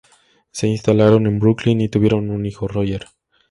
Se 0.49 0.65
instalaron 0.67 1.27
en 1.27 1.37
Brooklyn 1.37 1.79
y 1.79 1.87
tuvieron 1.87 2.31
un 2.31 2.47
hijo, 2.47 2.67
Roger. 2.67 3.05